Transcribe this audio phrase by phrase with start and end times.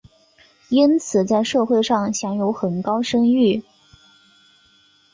[0.69, 3.63] 因此在社会上享有很高声誉。